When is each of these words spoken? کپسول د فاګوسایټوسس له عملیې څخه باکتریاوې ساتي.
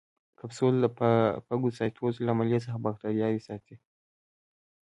کپسول 0.39 0.73
د 0.81 0.85
فاګوسایټوسس 1.45 2.17
له 2.25 2.31
عملیې 2.35 2.59
څخه 2.65 2.77
باکتریاوې 2.85 3.41
ساتي. 3.47 3.75